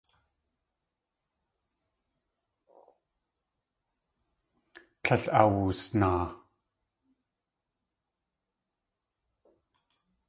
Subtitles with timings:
[5.03, 6.25] Tlél awusnaa.